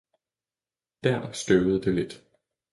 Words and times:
dér 1.03 1.31
støvede 1.31 1.81
det 1.81 1.93
lidt. 1.95 2.25